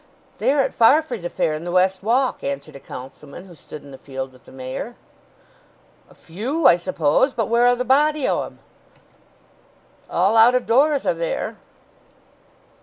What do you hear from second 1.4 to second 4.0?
in the West Walk," answered a Councilman who stood in the